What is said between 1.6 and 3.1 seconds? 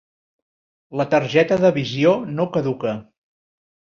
de visió no caduca.